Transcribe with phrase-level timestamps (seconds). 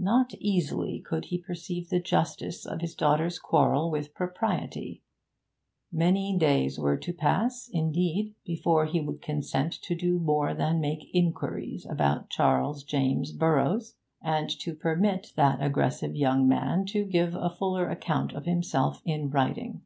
[0.00, 5.02] Not easily could he perceive the justice of his daughter's quarrel with propriety;
[5.92, 11.14] many days were to pass, indeed, before he would consent to do more than make
[11.14, 17.48] inquiries about Charles James Burroughs, and to permit that aggressive young man to give a
[17.48, 19.82] fuller account of himself in writing.